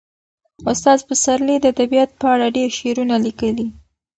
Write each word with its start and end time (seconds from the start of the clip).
استاد 0.71 0.99
پسرلي 1.09 1.57
د 1.61 1.67
طبیعت 1.79 2.09
په 2.21 2.25
اړه 2.33 2.47
ډېر 2.55 2.69
شعرونه 2.77 3.15
لیکلي. 3.25 3.67